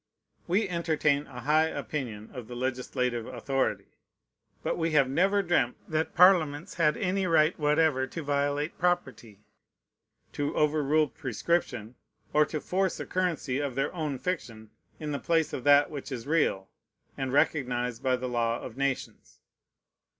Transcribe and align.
We 0.47 0.67
entertain 0.67 1.27
a 1.27 1.41
high 1.41 1.67
opinion 1.67 2.31
of 2.33 2.47
the 2.47 2.55
legislative 2.55 3.27
authority; 3.27 3.99
but 4.63 4.75
we 4.75 4.93
have 4.93 5.07
never 5.07 5.43
dreamt 5.43 5.77
that 5.87 6.15
Parliaments 6.15 6.73
had 6.73 6.97
any 6.97 7.27
right 7.27 7.55
whatever 7.59 8.07
to 8.07 8.23
violate 8.23 8.79
property, 8.79 9.41
to 10.33 10.55
overrule 10.55 11.07
prescription, 11.07 11.93
or 12.33 12.47
to 12.47 12.59
force 12.59 12.99
a 12.99 13.05
currency 13.05 13.59
of 13.59 13.75
their 13.75 13.93
own 13.93 14.17
fiction 14.17 14.71
in 14.99 15.11
the 15.11 15.19
place 15.19 15.53
of 15.53 15.63
that 15.65 15.91
which 15.91 16.11
is 16.11 16.25
real, 16.25 16.67
and 17.15 17.31
recognized 17.31 18.01
by 18.01 18.15
the 18.15 18.27
law 18.27 18.59
of 18.59 18.77
nations. 18.77 19.39